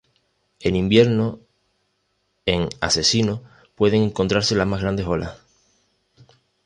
[0.61, 1.41] En invierno,
[2.47, 3.43] en "Asesino",
[3.75, 5.37] pueden encontrarse las más grandes olas.